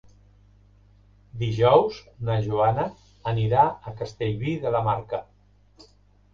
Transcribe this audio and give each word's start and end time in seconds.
Dijous 1.41 1.99
na 2.31 2.39
Joana 2.47 2.87
anirà 3.35 3.69
a 3.71 3.95
Castellví 4.03 4.59
de 4.67 4.75
la 4.79 4.85
Marca. 4.91 5.25